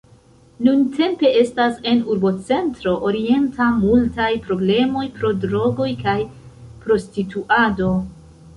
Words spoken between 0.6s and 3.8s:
Nuntempe estas en Urbocentro Orienta